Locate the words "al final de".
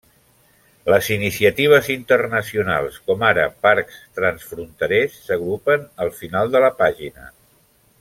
6.07-6.67